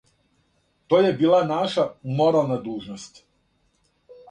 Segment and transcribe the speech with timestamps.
[0.93, 1.85] То је била наша
[2.21, 3.23] морална дужност...